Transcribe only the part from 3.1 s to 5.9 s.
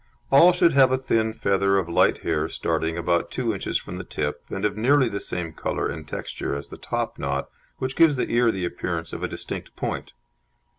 two inches from the tip, and of nearly the same colour